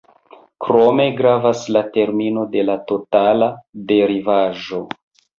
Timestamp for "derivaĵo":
3.93-4.81